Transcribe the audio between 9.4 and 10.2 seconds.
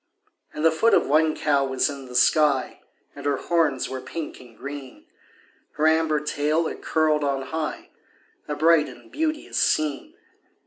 scene.